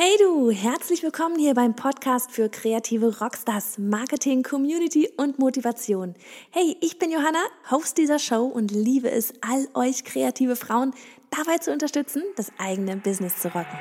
[0.00, 6.14] Hey du, herzlich willkommen hier beim Podcast für kreative Rockstars, Marketing, Community und Motivation.
[6.52, 7.40] Hey, ich bin Johanna,
[7.72, 10.94] Host dieser Show und liebe es, all euch kreative Frauen
[11.30, 13.76] dabei zu unterstützen, das eigene Business zu rocken.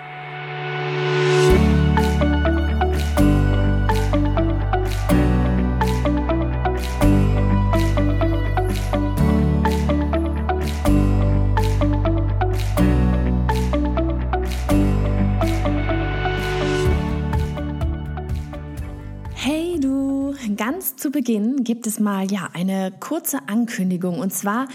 [20.58, 24.68] Ganz zu Beginn gibt es mal ja eine kurze Ankündigung und zwar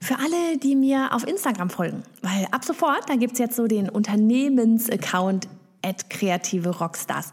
[0.00, 2.02] für alle, die mir auf Instagram folgen.
[2.22, 5.48] Weil ab sofort, da gibt es jetzt so den Unternehmensaccount
[5.82, 7.32] at kreative Rockstars.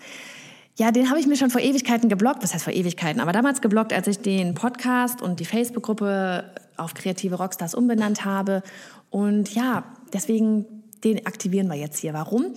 [0.77, 2.43] Ja, den habe ich mir schon vor Ewigkeiten geblockt.
[2.43, 3.21] Was heißt vor Ewigkeiten?
[3.21, 6.45] Aber damals geblockt, als ich den Podcast und die Facebook-Gruppe
[6.77, 8.63] auf kreative Rockstars umbenannt habe.
[9.09, 10.65] Und ja, deswegen
[11.03, 12.13] den aktivieren wir jetzt hier.
[12.13, 12.53] Warum?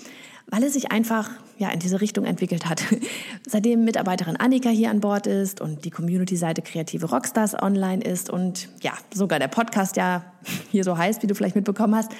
[0.47, 2.82] weil es sich einfach ja, in diese Richtung entwickelt hat.
[3.46, 8.69] Seitdem Mitarbeiterin Annika hier an Bord ist und die Community-Seite Kreative Rockstars online ist und
[8.83, 10.24] ja, sogar der Podcast ja
[10.70, 12.12] hier so heißt, wie du vielleicht mitbekommen hast,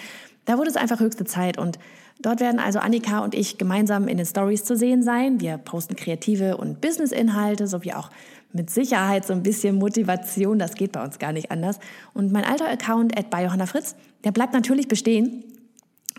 [0.45, 1.79] da wurde es einfach höchste Zeit und
[2.21, 5.41] dort werden also Annika und ich gemeinsam in den Stories zu sehen sein.
[5.41, 8.11] Wir posten kreative und Business-Inhalte sowie auch
[8.53, 11.81] mit Sicherheit so ein bisschen Motivation, das geht bei uns gar nicht anders.
[12.13, 15.45] Und mein alter Account at bei Johanna Fritz, der bleibt natürlich bestehen.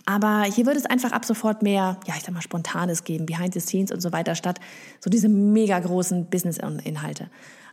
[0.05, 3.53] Aber hier wird es einfach ab sofort mehr, ja, ich sag mal, Spontanes geben, Behind
[3.53, 4.59] the Scenes und so weiter, statt
[4.99, 7.29] so diese mega großen Business-Inhalte.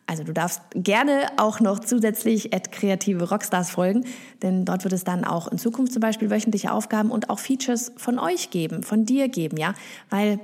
[0.06, 4.04] Also du darfst gerne auch noch zusätzlich at kreative Rockstars folgen,
[4.42, 7.92] denn dort wird es dann auch in Zukunft zum Beispiel wöchentliche Aufgaben und auch Features
[7.96, 9.74] von euch geben, von dir geben, ja,
[10.10, 10.40] weil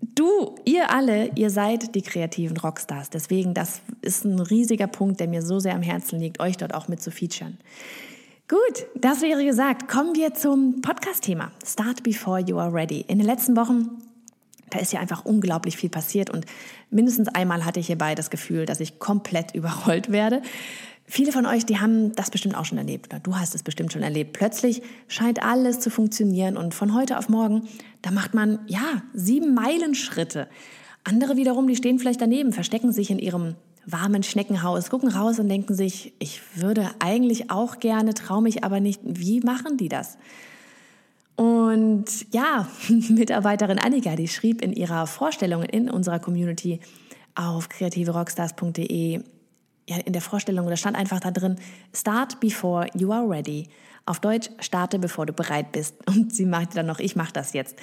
[0.00, 3.10] du, ihr alle, ihr seid die kreativen Rockstars.
[3.10, 6.74] Deswegen, das ist ein riesiger Punkt, der mir so sehr am Herzen liegt, euch dort
[6.74, 7.58] auch mit zu featuren.
[8.48, 9.88] Gut, das wäre gesagt.
[9.88, 11.52] Kommen wir zum Podcast-Thema.
[11.66, 13.04] Start before you are ready.
[13.06, 13.98] In den letzten Wochen,
[14.70, 16.46] da ist ja einfach unglaublich viel passiert und
[16.88, 20.40] mindestens einmal hatte ich hierbei das Gefühl, dass ich komplett überrollt werde.
[21.04, 23.92] Viele von euch, die haben das bestimmt auch schon erlebt oder du hast es bestimmt
[23.92, 24.32] schon erlebt.
[24.32, 27.68] Plötzlich scheint alles zu funktionieren und von heute auf morgen,
[28.00, 30.48] da macht man ja sieben Meilenschritte.
[31.04, 33.56] Andere wiederum, die stehen vielleicht daneben, verstecken sich in ihrem
[33.90, 38.80] warmen Schneckenhaus, gucken raus und denken sich, ich würde eigentlich auch gerne, traue mich aber
[38.80, 39.00] nicht.
[39.04, 40.18] Wie machen die das?
[41.36, 46.80] Und ja, Mitarbeiterin Annika, die schrieb in ihrer Vorstellung in unserer Community
[47.34, 49.22] auf kreativerockstars.de,
[49.88, 51.56] ja, in der Vorstellung, da stand einfach da drin,
[51.94, 53.68] start before you are ready.
[54.04, 55.94] Auf Deutsch, starte bevor du bereit bist.
[56.08, 57.76] Und sie machte dann noch, ich mache das jetzt.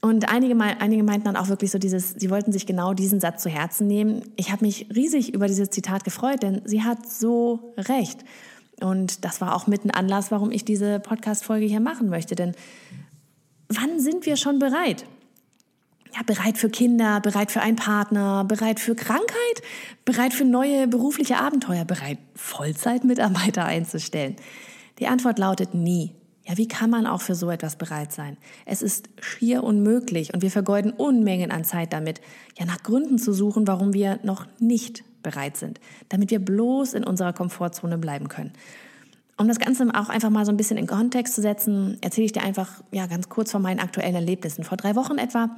[0.00, 3.42] Und einige, einige meinten dann auch wirklich so dieses, sie wollten sich genau diesen Satz
[3.42, 4.22] zu Herzen nehmen.
[4.36, 8.24] Ich habe mich riesig über dieses Zitat gefreut, denn sie hat so recht.
[8.80, 12.36] Und das war auch mit ein Anlass, warum ich diese Podcast-Folge hier machen möchte.
[12.36, 12.54] Denn
[13.68, 15.04] wann sind wir schon bereit?
[16.14, 19.62] Ja, bereit für Kinder, bereit für einen Partner, bereit für Krankheit,
[20.04, 24.36] bereit für neue berufliche Abenteuer, bereit, Vollzeitmitarbeiter einzustellen?
[25.00, 26.12] Die Antwort lautet nie.
[26.48, 28.38] Ja, wie kann man auch für so etwas bereit sein?
[28.64, 32.22] Es ist schier unmöglich und wir vergeuden Unmengen an Zeit damit,
[32.58, 37.04] ja nach Gründen zu suchen, warum wir noch nicht bereit sind, damit wir bloß in
[37.04, 38.52] unserer Komfortzone bleiben können.
[39.36, 42.32] Um das Ganze auch einfach mal so ein bisschen in Kontext zu setzen, erzähle ich
[42.32, 44.64] dir einfach ja ganz kurz von meinen aktuellen Erlebnissen.
[44.64, 45.50] Vor drei Wochen etwa,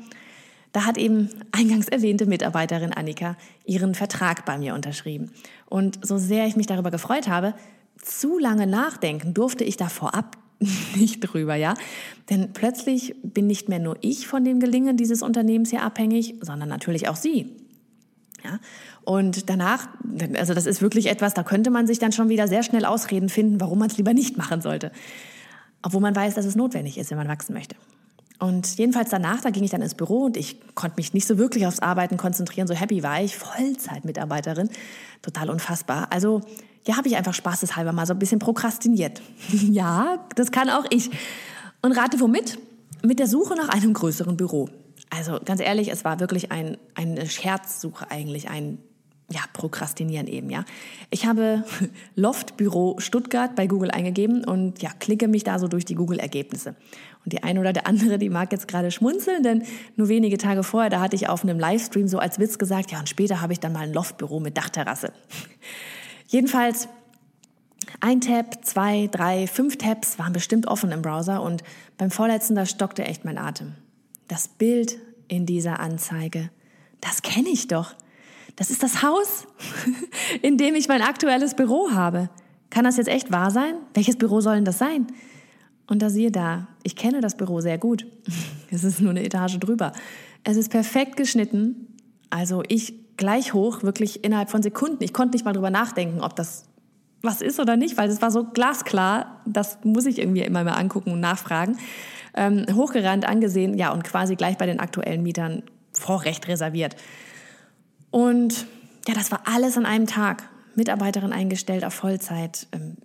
[0.72, 5.30] da hat eben eingangs erwähnte Mitarbeiterin Annika ihren Vertrag bei mir unterschrieben.
[5.66, 7.54] Und so sehr ich mich darüber gefreut habe,
[8.02, 10.36] zu lange nachdenken durfte ich da vorab
[10.97, 11.75] nicht drüber, ja.
[12.28, 16.69] Denn plötzlich bin nicht mehr nur ich von dem Gelingen dieses Unternehmens hier abhängig, sondern
[16.69, 17.56] natürlich auch sie.
[18.44, 18.60] Ja?
[19.03, 19.88] Und danach,
[20.37, 23.28] also das ist wirklich etwas, da könnte man sich dann schon wieder sehr schnell Ausreden
[23.28, 24.93] finden, warum man es lieber nicht machen sollte.
[25.82, 27.75] Obwohl man weiß, dass es notwendig ist, wenn man wachsen möchte.
[28.38, 31.37] Und jedenfalls danach, da ging ich dann ins Büro und ich konnte mich nicht so
[31.37, 32.66] wirklich aufs Arbeiten konzentrieren.
[32.66, 34.71] So happy war ich, Vollzeitmitarbeiterin,
[35.21, 36.09] total unfassbar.
[36.10, 36.41] Also
[36.86, 39.20] ja, habe ich einfach spaßeshalber mal so ein bisschen prokrastiniert.
[39.50, 41.10] ja, das kann auch ich.
[41.82, 42.58] Und rate womit?
[43.02, 44.68] Mit der Suche nach einem größeren Büro.
[45.10, 48.78] Also ganz ehrlich, es war wirklich ein, eine Scherzsuche eigentlich, ein
[49.32, 50.65] ja, Prokrastinieren eben, ja.
[51.10, 51.65] Ich habe
[52.16, 56.74] Loftbüro Stuttgart bei Google eingegeben und ja, klicke mich da so durch die Google-Ergebnisse.
[57.24, 59.62] Und die eine oder der andere, die mag jetzt gerade schmunzeln, denn
[59.94, 62.98] nur wenige Tage vorher, da hatte ich auf einem Livestream so als Witz gesagt, ja,
[62.98, 65.12] und später habe ich dann mal ein Loftbüro mit Dachterrasse.
[66.30, 66.88] Jedenfalls
[67.98, 71.65] ein Tab, zwei, drei, fünf Tabs waren bestimmt offen im Browser und
[71.98, 73.74] beim vorletzten, da stockte echt mein Atem.
[74.28, 76.50] Das Bild in dieser Anzeige,
[77.00, 77.94] das kenne ich doch.
[78.54, 79.48] Das ist das Haus,
[80.42, 82.30] in dem ich mein aktuelles Büro habe.
[82.71, 83.74] Kann das jetzt echt wahr sein?
[83.94, 85.09] Welches Büro soll denn das sein?
[85.88, 88.06] Und da siehe da, ich kenne das Büro sehr gut.
[88.72, 89.91] Es ist nur eine Etage drüber.
[90.44, 91.88] Es ist perfekt geschnitten.
[92.30, 95.04] Also ich gleich hoch, wirklich innerhalb von Sekunden.
[95.04, 96.64] Ich konnte nicht mal drüber nachdenken, ob das
[97.22, 99.42] was ist oder nicht, weil es war so glasklar.
[99.46, 101.78] Das muss ich irgendwie immer mal angucken und nachfragen.
[102.34, 105.62] Ähm, hochgerannt, angesehen, ja, und quasi gleich bei den aktuellen Mietern
[105.92, 106.96] Vorrecht reserviert.
[108.10, 108.66] Und
[109.06, 110.48] ja, das war alles an einem Tag.
[110.76, 112.96] Mitarbeiterin eingestellt auf Vollzeit, ähm,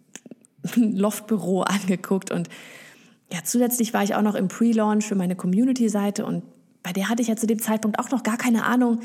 [0.76, 2.48] Loftbüro angeguckt und
[3.34, 6.44] ja, zusätzlich war ich auch noch im Pre-Launch für meine Community-Seite und
[6.84, 9.00] bei der hatte ich ja zu dem Zeitpunkt auch noch gar keine Ahnung,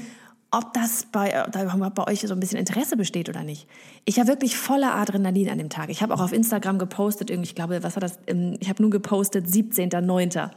[0.53, 3.69] ob das bei, da bei euch so ein bisschen Interesse besteht oder nicht.
[4.05, 5.91] Ich war wirklich voller Adrenalin an dem Tag.
[5.91, 8.19] Ich habe auch auf Instagram gepostet, irgendwie, ich glaube, was war das?
[8.27, 10.51] Ähm, ich habe nun gepostet 17.09.,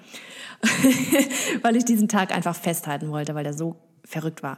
[1.62, 4.58] weil ich diesen Tag einfach festhalten wollte, weil der so verrückt war.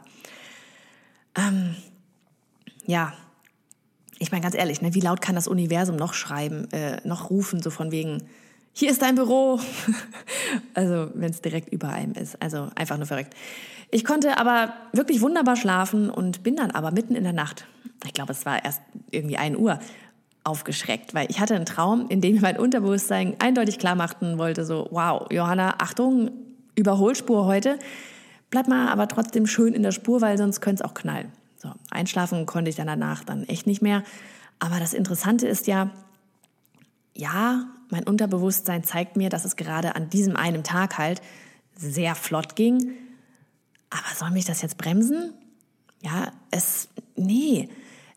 [1.36, 1.76] Ähm,
[2.86, 3.12] ja,
[4.18, 7.60] ich meine ganz ehrlich, ne, wie laut kann das Universum noch schreiben, äh, noch rufen,
[7.60, 8.22] so von wegen,
[8.78, 9.58] hier ist dein Büro.
[10.74, 12.40] also wenn es direkt über einem ist.
[12.42, 13.34] Also einfach nur verrückt.
[13.90, 17.66] Ich konnte aber wirklich wunderbar schlafen und bin dann aber mitten in der Nacht,
[18.04, 19.78] ich glaube es war erst irgendwie 1 Uhr,
[20.44, 24.86] aufgeschreckt, weil ich hatte einen Traum, in dem mein Unterbewusstsein eindeutig klar machten wollte, so,
[24.90, 26.30] wow, Johanna, Achtung,
[26.74, 27.78] Überholspur heute.
[28.50, 31.32] Bleib mal aber trotzdem schön in der Spur, weil sonst könnte es auch knallen.
[31.56, 34.04] So, einschlafen konnte ich dann danach dann echt nicht mehr.
[34.58, 35.90] Aber das Interessante ist ja,
[37.14, 41.20] ja, mein Unterbewusstsein zeigt mir, dass es gerade an diesem einen Tag halt
[41.74, 42.92] sehr flott ging.
[43.90, 45.32] Aber soll mich das jetzt bremsen?
[46.02, 47.68] Ja, es, nee.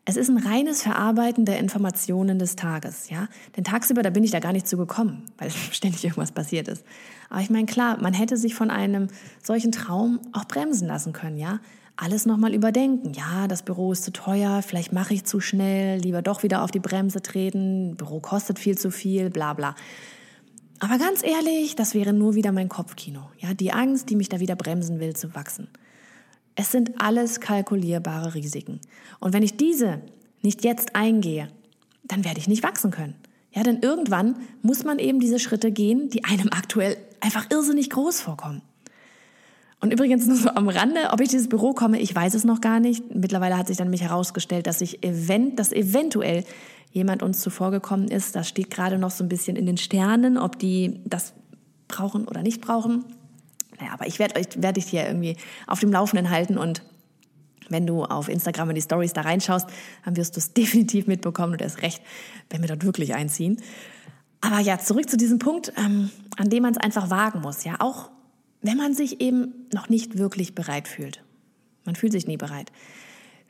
[0.04, 3.28] Es ist ein reines Verarbeiten der Informationen des Tages, ja.
[3.56, 6.84] Denn tagsüber, da bin ich da gar nicht zu gekommen, weil ständig irgendwas passiert ist.
[7.28, 9.08] Aber ich meine, klar, man hätte sich von einem
[9.42, 11.60] solchen Traum auch bremsen lassen können, ja
[12.00, 13.12] alles nochmal überdenken.
[13.12, 16.70] Ja, das Büro ist zu teuer, vielleicht mache ich zu schnell, lieber doch wieder auf
[16.70, 19.74] die Bremse treten, Büro kostet viel zu viel, bla bla.
[20.78, 23.30] Aber ganz ehrlich, das wäre nur wieder mein Kopfkino.
[23.38, 25.68] Ja, die Angst, die mich da wieder bremsen will, zu wachsen.
[26.54, 28.80] Es sind alles kalkulierbare Risiken.
[29.20, 30.00] Und wenn ich diese
[30.40, 31.48] nicht jetzt eingehe,
[32.04, 33.14] dann werde ich nicht wachsen können.
[33.52, 38.22] Ja, denn irgendwann muss man eben diese Schritte gehen, die einem aktuell einfach irrsinnig groß
[38.22, 38.62] vorkommen.
[39.80, 42.60] Und übrigens nur so am Rande, ob ich dieses Büro komme, ich weiß es noch
[42.60, 43.14] gar nicht.
[43.14, 46.44] Mittlerweile hat sich dann mich herausgestellt, dass ich event, dass eventuell
[46.92, 48.36] jemand uns zuvor gekommen ist.
[48.36, 51.32] Das steht gerade noch so ein bisschen in den Sternen, ob die das
[51.88, 53.04] brauchen oder nicht brauchen.
[53.78, 55.36] Naja, aber ich werde euch, werde dich hier irgendwie
[55.66, 56.82] auf dem Laufenden halten und
[57.70, 59.68] wenn du auf Instagram in die Stories da reinschaust,
[60.04, 62.02] dann wirst du es definitiv mitbekommen und erst recht,
[62.50, 63.62] wenn wir dort wirklich einziehen.
[64.42, 67.64] Aber ja, zurück zu diesem Punkt, ähm, an dem man es einfach wagen muss.
[67.64, 68.10] Ja, auch
[68.62, 71.22] wenn man sich eben noch nicht wirklich bereit fühlt.
[71.84, 72.70] Man fühlt sich nie bereit.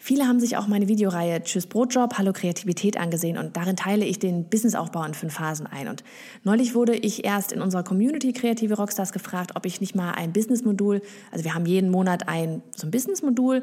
[0.02, 4.18] Viele haben sich auch meine Videoreihe Tschüss Brotjob, Hallo Kreativität angesehen und darin teile ich
[4.18, 5.88] den Businessaufbau in fünf Phasen ein.
[5.88, 6.04] Und
[6.42, 10.32] neulich wurde ich erst in unserer Community Kreative Rockstars gefragt, ob ich nicht mal ein
[10.32, 13.62] Businessmodul, also wir haben jeden Monat ein so ein Businessmodul,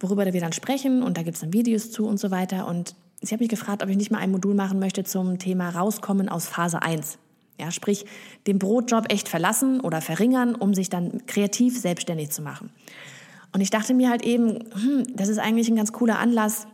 [0.00, 2.66] worüber wir dann sprechen und da gibt es dann Videos zu und so weiter.
[2.66, 5.70] Und sie hat mich gefragt, ob ich nicht mal ein Modul machen möchte zum Thema
[5.70, 7.16] Rauskommen aus Phase 1.
[7.58, 8.04] Ja, sprich,
[8.46, 12.70] den Brotjob echt verlassen oder verringern, um sich dann kreativ selbstständig zu machen.
[13.52, 16.66] Und ich dachte mir halt eben, hm, das ist eigentlich ein ganz cooler Anlass,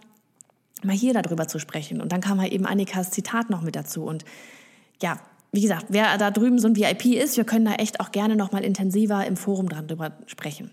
[0.82, 2.00] mal hier darüber zu sprechen.
[2.00, 4.02] Und dann kam halt eben Annikas Zitat noch mit dazu.
[4.02, 4.24] Und
[5.00, 5.20] ja,
[5.52, 8.36] wie gesagt, wer da drüben so ein VIP ist, wir können da echt auch gerne
[8.36, 10.70] noch mal intensiver im Forum dran drüber sprechen.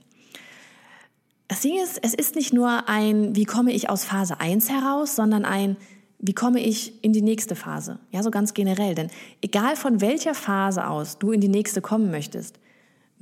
[1.47, 5.15] Das Ding ist, es ist nicht nur ein, wie komme ich aus Phase 1 heraus,
[5.15, 5.77] sondern ein,
[6.19, 7.97] wie komme ich in die nächste Phase?
[8.11, 8.93] Ja, so ganz generell.
[8.93, 9.09] Denn
[9.41, 12.59] egal von welcher Phase aus du in die nächste kommen möchtest,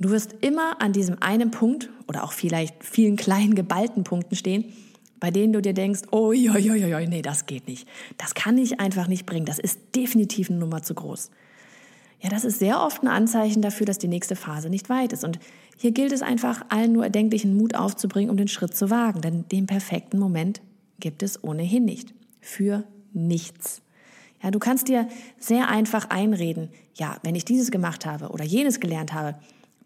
[0.00, 4.64] du wirst immer an diesem einen Punkt oder auch vielleicht vielen kleinen geballten Punkten stehen,
[5.20, 7.88] bei denen du dir denkst, oh, jo, jo, jo, jo, nee, das geht nicht.
[8.18, 9.46] Das kann ich einfach nicht bringen.
[9.46, 11.30] Das ist definitiv eine Nummer zu groß.
[12.20, 15.22] Ja, das ist sehr oft ein Anzeichen dafür, dass die nächste Phase nicht weit ist.
[15.22, 15.38] Und
[15.76, 19.20] hier gilt es einfach, allen nur erdenklichen Mut aufzubringen, um den Schritt zu wagen.
[19.20, 20.60] Denn den perfekten Moment
[20.98, 22.17] gibt es ohnehin nicht
[22.48, 23.82] für nichts.
[24.42, 28.80] Ja, du kannst dir sehr einfach einreden, ja, wenn ich dieses gemacht habe oder jenes
[28.80, 29.38] gelernt habe,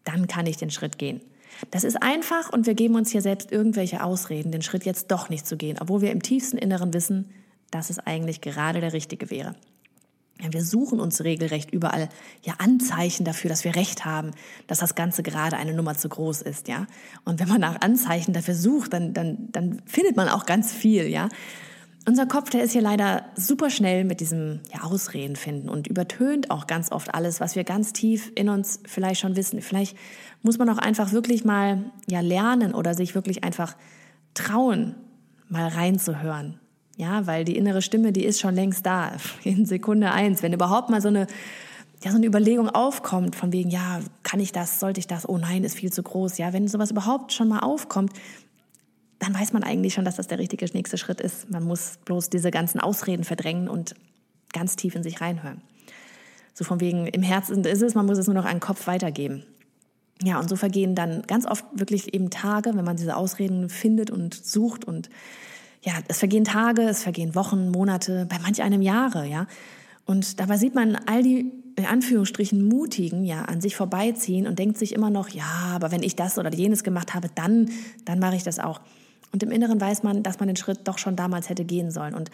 [0.04, 1.21] dann kann ich den Schritt gehen.
[1.71, 5.28] Das ist einfach und wir geben uns hier selbst irgendwelche Ausreden, den Schritt jetzt doch
[5.28, 7.31] nicht zu gehen, obwohl wir im tiefsten Inneren wissen,
[7.71, 9.54] dass es eigentlich gerade der richtige wäre.
[10.40, 12.09] Ja, wir suchen uns regelrecht überall
[12.42, 14.33] ja Anzeichen dafür, dass wir recht haben,
[14.66, 16.87] dass das Ganze gerade eine Nummer zu groß ist, ja.
[17.25, 21.07] Und wenn man nach Anzeichen dafür sucht, dann, dann, dann findet man auch ganz viel,
[21.07, 21.28] ja.
[22.04, 26.50] Unser Kopf, der ist hier leider super schnell mit diesem ja, Ausreden finden und übertönt
[26.50, 29.62] auch ganz oft alles, was wir ganz tief in uns vielleicht schon wissen.
[29.62, 29.97] Vielleicht
[30.42, 33.76] muss man auch einfach wirklich mal ja lernen oder sich wirklich einfach
[34.35, 34.97] trauen,
[35.49, 36.59] mal reinzuhören.
[36.97, 39.12] Ja, weil die innere Stimme, die ist schon längst da.
[39.44, 40.42] In Sekunde eins.
[40.42, 41.28] Wenn überhaupt mal so eine
[42.04, 45.38] ja so eine Überlegung aufkommt von wegen, ja, kann ich das, sollte ich das, oh
[45.38, 46.38] nein, ist viel zu groß.
[46.38, 48.12] Ja, wenn sowas überhaupt schon mal aufkommt,
[49.23, 51.49] dann weiß man eigentlich schon, dass das der richtige nächste Schritt ist.
[51.49, 53.95] Man muss bloß diese ganzen Ausreden verdrängen und
[54.52, 55.61] ganz tief in sich reinhören.
[56.55, 58.88] So von wegen, im Herzen ist es, man muss es nur noch an den Kopf
[58.88, 59.45] weitergeben.
[60.25, 64.11] Ja, und so vergehen dann ganz oft wirklich eben Tage, wenn man diese Ausreden findet
[64.11, 65.09] und sucht und
[65.83, 69.47] ja, es vergehen Tage, es vergehen Wochen, Monate, bei manch einem Jahre, ja.
[70.05, 74.79] Und dabei sieht man all die in Anführungsstrichen mutigen ja an sich vorbeiziehen und denkt
[74.79, 77.71] sich immer noch, ja, aber wenn ich das oder jenes gemacht habe, dann
[78.05, 78.81] dann mache ich das auch.
[79.33, 82.15] Und im Inneren weiß man, dass man den Schritt doch schon damals hätte gehen sollen
[82.15, 82.31] und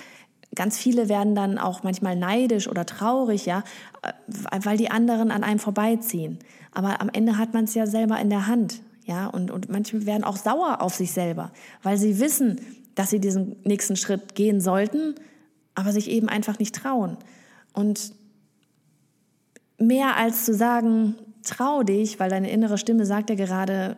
[0.54, 3.64] Ganz viele werden dann auch manchmal neidisch oder traurig, ja,
[4.02, 4.12] äh,
[4.62, 6.38] weil die anderen an einem vorbeiziehen.
[6.72, 10.06] Aber am Ende hat man es ja selber in der Hand, ja, und, und manche
[10.06, 11.52] werden auch sauer auf sich selber,
[11.82, 12.60] weil sie wissen,
[12.94, 15.14] dass sie diesen nächsten Schritt gehen sollten,
[15.74, 17.16] aber sich eben einfach nicht trauen.
[17.72, 18.12] Und
[19.78, 21.14] mehr als zu sagen,
[21.44, 23.96] trau dich, weil deine innere Stimme sagt ja gerade,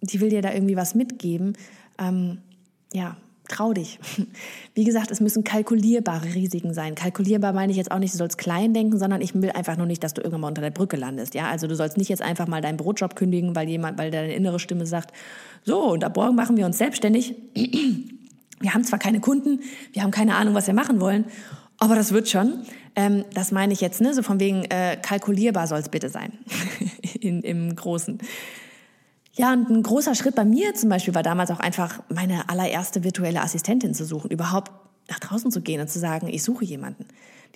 [0.00, 1.54] die will dir da irgendwie was mitgeben,
[1.98, 2.38] ähm,
[2.92, 3.16] ja,
[3.48, 3.98] trau dich.
[4.74, 6.94] Wie gesagt, es müssen kalkulierbare Risiken sein.
[6.94, 9.86] Kalkulierbar meine ich jetzt auch nicht, du sollst klein denken, sondern ich will einfach nur
[9.86, 11.34] nicht, dass du irgendwann mal unter der Brücke landest.
[11.34, 14.34] Ja, also du sollst nicht jetzt einfach mal deinen Brotjob kündigen, weil jemand, weil deine
[14.34, 15.12] innere Stimme sagt,
[15.64, 17.34] so, und ab morgen machen wir uns selbstständig.
[18.60, 19.58] Wir haben zwar keine Kunden,
[19.92, 21.24] wir haben keine Ahnung, was wir machen wollen,
[21.78, 22.62] aber das wird schon.
[22.94, 24.14] Ähm, das meine ich jetzt, ne?
[24.14, 26.32] so von wegen äh, kalkulierbar soll es bitte sein
[27.20, 28.20] In, im Großen.
[29.34, 33.02] Ja, und ein großer Schritt bei mir zum Beispiel war damals auch einfach, meine allererste
[33.02, 34.70] virtuelle Assistentin zu suchen, überhaupt
[35.08, 37.06] nach draußen zu gehen und zu sagen, ich suche jemanden.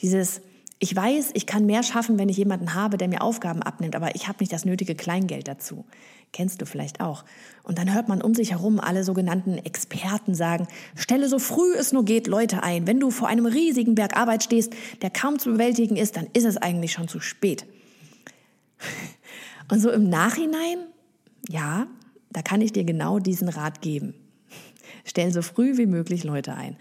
[0.00, 0.40] Dieses,
[0.78, 4.14] ich weiß, ich kann mehr schaffen, wenn ich jemanden habe, der mir Aufgaben abnimmt, aber
[4.14, 5.84] ich habe nicht das nötige Kleingeld dazu.
[6.32, 7.24] Kennst du vielleicht auch.
[7.62, 11.92] Und dann hört man um sich herum alle sogenannten Experten sagen, stelle so früh es
[11.92, 12.86] nur geht Leute ein.
[12.86, 16.44] Wenn du vor einem riesigen Berg Arbeit stehst, der kaum zu bewältigen ist, dann ist
[16.44, 17.66] es eigentlich schon zu spät.
[19.70, 20.78] Und so im Nachhinein,
[21.48, 21.86] ja,
[22.30, 24.14] da kann ich dir genau diesen Rat geben.
[25.04, 26.76] Stell so früh wie möglich Leute ein.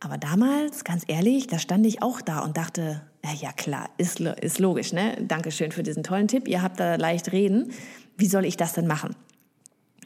[0.00, 4.20] Aber damals, ganz ehrlich, da stand ich auch da und dachte, ja, ja klar, ist,
[4.20, 5.16] ist logisch, ne?
[5.26, 6.46] Dankeschön für diesen tollen Tipp.
[6.48, 7.72] Ihr habt da leicht reden.
[8.16, 9.16] Wie soll ich das denn machen?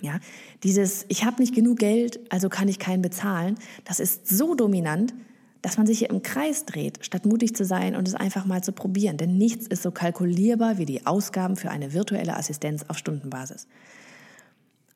[0.00, 0.18] Ja,
[0.62, 5.12] dieses, ich habe nicht genug Geld, also kann ich keinen bezahlen, das ist so dominant,
[5.62, 8.62] dass man sich hier im Kreis dreht, statt mutig zu sein und es einfach mal
[8.62, 9.16] zu probieren.
[9.16, 13.66] Denn nichts ist so kalkulierbar wie die Ausgaben für eine virtuelle Assistenz auf Stundenbasis.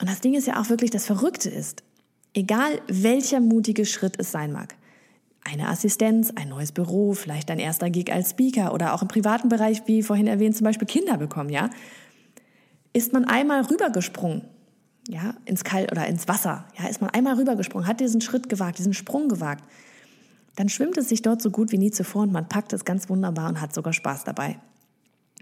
[0.01, 1.83] Und das Ding ist ja auch wirklich, das Verrückte ist,
[2.33, 4.75] egal welcher mutige Schritt es sein mag,
[5.45, 9.51] eine Assistenz, ein neues Büro, vielleicht ein erster Gig als Speaker oder auch im privaten
[9.51, 11.69] Bereich, wie vorhin erwähnt, zum Beispiel Kinder bekommen, ja,
[12.95, 14.43] ist man einmal rübergesprungen,
[15.09, 18.79] ja, ins Kalt oder ins Wasser, ja, ist man einmal rübergesprungen, hat diesen Schritt gewagt,
[18.79, 19.65] diesen Sprung gewagt,
[20.57, 23.09] dann schwimmt es sich dort so gut wie nie zuvor und man packt es ganz
[23.09, 24.59] wunderbar und hat sogar Spaß dabei.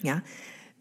[0.02, 0.22] Ja,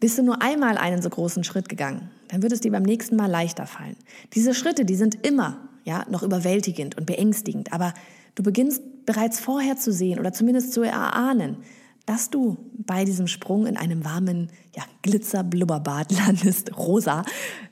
[0.00, 3.16] bist du nur einmal einen so großen Schritt gegangen, dann wird es dir beim nächsten
[3.16, 3.96] Mal leichter fallen.
[4.34, 7.94] Diese Schritte, die sind immer, ja, noch überwältigend und beängstigend, aber
[8.34, 11.58] du beginnst bereits vorher zu sehen oder zumindest zu erahnen,
[12.06, 17.24] dass du bei diesem Sprung in einem warmen ja, Glitzer-Blubberbad landest, rosa,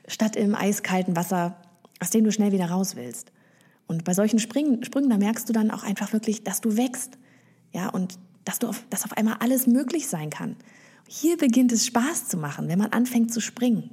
[0.07, 1.57] statt im eiskalten Wasser,
[1.99, 3.31] aus dem du schnell wieder raus willst.
[3.91, 7.17] Und bei solchen Sprüngen, Sprüngen, da merkst du dann auch einfach wirklich, dass du wächst.
[7.73, 10.55] Ja, und dass, du auf, dass auf einmal alles möglich sein kann.
[11.09, 13.89] Hier beginnt es Spaß zu machen, wenn man anfängt zu springen.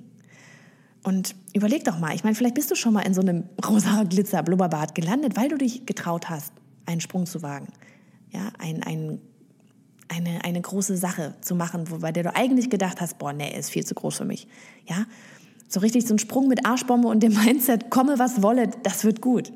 [1.02, 4.05] Und überleg doch mal, ich meine, vielleicht bist du schon mal in so einem rosa
[4.05, 6.52] Glitzer-Blubberbad gelandet, weil du dich getraut hast,
[6.87, 7.67] einen Sprung zu wagen.
[8.31, 9.21] Ja, ein, ein,
[10.07, 13.71] eine, eine große Sache zu machen, bei der du eigentlich gedacht hast, boah, nee, ist
[13.71, 14.47] viel zu groß für mich.
[14.87, 15.07] Ja,
[15.67, 19.21] so richtig so ein Sprung mit Arschbombe und dem Mindset, komme was wolle, das wird
[19.21, 19.52] gut.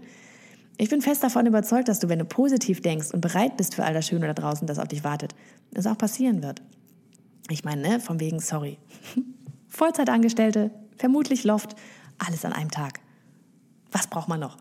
[0.79, 3.85] Ich bin fest davon überzeugt, dass du, wenn du positiv denkst und bereit bist für
[3.85, 5.35] all das Schöne da draußen, das auf dich wartet,
[5.73, 6.63] das auch passieren wird.
[7.51, 8.79] Ich meine, ne, von wegen, sorry.
[9.69, 11.77] Vollzeitangestellte, vermutlich Loft,
[12.19, 13.01] alles an einem Tag.
[13.91, 14.57] Was braucht man noch?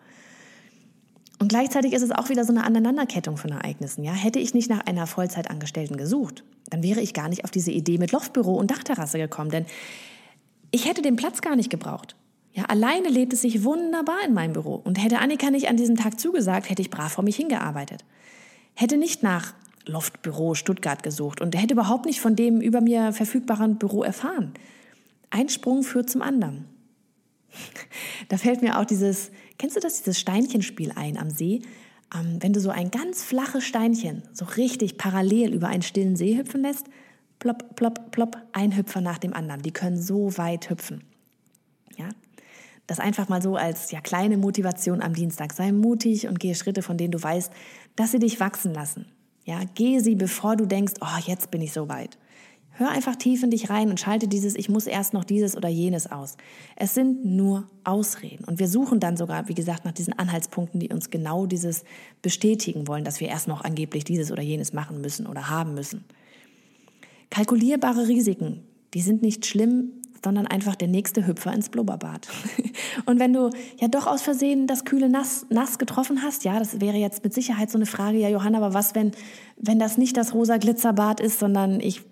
[1.39, 4.03] Und gleichzeitig ist es auch wieder so eine Aneinanderkettung von Ereignissen.
[4.03, 4.13] Ja?
[4.13, 7.97] Hätte ich nicht nach einer Vollzeitangestellten gesucht, dann wäre ich gar nicht auf diese Idee
[7.97, 9.65] mit Loftbüro und Dachterrasse gekommen, denn
[10.69, 12.15] ich hätte den Platz gar nicht gebraucht.
[12.53, 14.75] Ja, alleine lebt es sich wunderbar in meinem Büro.
[14.75, 18.03] Und hätte Annika nicht an diesem Tag zugesagt, hätte ich brav vor mich hingearbeitet.
[18.73, 19.53] Hätte nicht nach
[19.85, 24.53] Loftbüro Stuttgart gesucht und hätte überhaupt nicht von dem über mir verfügbaren Büro erfahren.
[25.29, 26.65] Ein Sprung führt zum anderen.
[28.29, 31.61] Da fällt mir auch dieses, kennst du das, dieses Steinchenspiel ein am See?
[32.15, 36.37] Ähm, wenn du so ein ganz flaches Steinchen so richtig parallel über einen stillen See
[36.37, 36.85] hüpfen lässt,
[37.39, 39.61] plopp, plopp, plopp, ein Hüpfer nach dem anderen.
[39.63, 41.03] Die können so weit hüpfen.
[41.97, 42.09] Ja?
[42.87, 45.53] Das einfach mal so als ja, kleine Motivation am Dienstag.
[45.53, 47.51] Sei mutig und gehe Schritte, von denen du weißt,
[47.95, 49.05] dass sie dich wachsen lassen.
[49.45, 52.17] Ja, gehe sie, bevor du denkst, oh, jetzt bin ich so weit.
[52.73, 55.69] Hör einfach tief in dich rein und schalte dieses Ich muss erst noch dieses oder
[55.69, 56.37] jenes aus.
[56.75, 58.45] Es sind nur Ausreden.
[58.45, 61.83] Und wir suchen dann sogar, wie gesagt, nach diesen Anhaltspunkten, die uns genau dieses
[62.21, 66.05] bestätigen wollen, dass wir erst noch angeblich dieses oder jenes machen müssen oder haben müssen.
[67.29, 72.27] Kalkulierbare Risiken, die sind nicht schlimm, sondern einfach der nächste Hüpfer ins Blubberbad.
[73.05, 73.49] Und wenn du
[73.79, 77.33] ja doch aus Versehen das kühle Nass, nass getroffen hast, ja, das wäre jetzt mit
[77.33, 79.11] Sicherheit so eine Frage, ja Johanna, aber was, wenn,
[79.57, 82.03] wenn das nicht das rosa Glitzerbad ist, sondern ich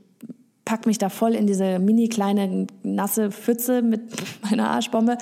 [0.66, 4.02] pack mich da voll in diese mini kleine nasse Pfütze mit
[4.44, 5.18] meiner Arschbombe.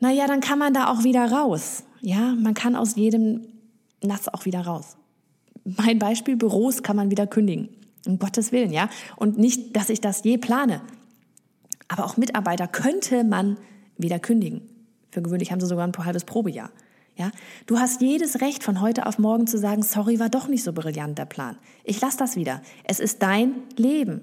[0.00, 1.84] Naja, dann kann man da auch wieder raus.
[2.00, 3.46] Ja, man kann aus jedem
[4.02, 4.96] Nass auch wieder raus.
[5.64, 7.68] Mein Beispiel, Büros kann man wieder kündigen.
[8.06, 8.88] Um Gottes Willen, ja.
[9.16, 10.80] Und nicht, dass ich das je plane.
[11.92, 13.58] Aber auch Mitarbeiter könnte man
[13.98, 14.62] wieder kündigen.
[15.10, 16.70] Für gewöhnlich haben sie sogar ein halbes Probejahr.
[17.16, 17.30] Ja,
[17.66, 20.72] du hast jedes Recht von heute auf morgen zu sagen, sorry, war doch nicht so
[20.72, 21.58] brillant der Plan.
[21.84, 22.62] Ich lasse das wieder.
[22.84, 24.22] Es ist dein Leben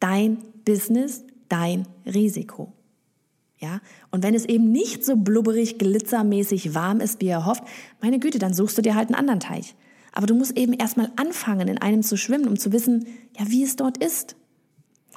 [0.00, 2.72] dein Business, dein Risiko.
[3.58, 3.80] Ja,
[4.12, 7.64] und wenn es eben nicht so blubberig, glitzermäßig warm ist, wie er hofft,
[8.00, 9.74] meine Güte, dann suchst du dir halt einen anderen Teich.
[10.12, 13.06] Aber du musst eben erstmal anfangen, in einem zu schwimmen, um zu wissen,
[13.36, 14.36] ja, wie es dort ist.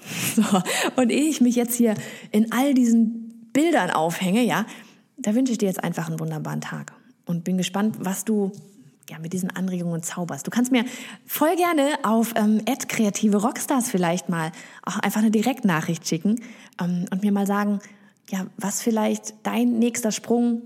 [0.35, 0.43] So,
[0.95, 1.93] und ehe ich mich jetzt hier
[2.31, 4.65] in all diesen Bildern aufhänge, ja,
[5.17, 6.93] da wünsche ich dir jetzt einfach einen wunderbaren Tag
[7.25, 8.51] und bin gespannt, was du
[9.09, 10.47] ja, mit diesen Anregungen zauberst.
[10.47, 10.85] Du kannst mir
[11.25, 14.51] voll gerne auf ähm, kreative Rockstars vielleicht mal
[14.83, 16.39] auch einfach eine Direktnachricht schicken
[16.79, 17.79] ähm, und mir mal sagen,
[18.29, 20.61] ja, was vielleicht dein nächster Sprung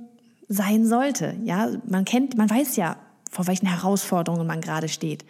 [0.47, 1.35] sein sollte.
[1.43, 2.97] Ja, man kennt, man weiß ja,
[3.31, 5.25] vor welchen Herausforderungen man gerade steht.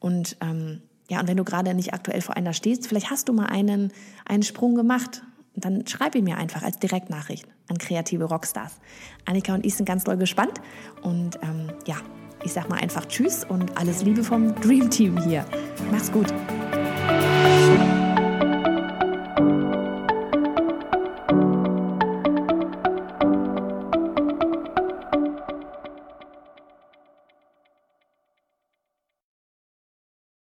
[0.00, 3.32] Und ähm, ja, und wenn du gerade nicht aktuell vor einer stehst, vielleicht hast du
[3.32, 3.92] mal einen,
[4.24, 5.22] einen Sprung gemacht.
[5.54, 8.78] Dann schreib ihn mir einfach als Direktnachricht an kreative Rockstars.
[9.24, 10.60] Annika und ich sind ganz doll gespannt
[11.02, 11.96] und ähm, ja,
[12.44, 15.46] ich sag mal einfach Tschüss und alles Liebe vom Dream Team hier.
[15.90, 16.32] Mach's gut.